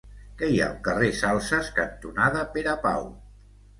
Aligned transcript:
Què 0.37 0.47
hi 0.53 0.55
ha 0.61 0.69
al 0.75 0.79
carrer 0.87 1.11
Salses 1.19 1.69
cantonada 1.77 2.45
Pere 2.57 2.75
Pau? 2.87 3.07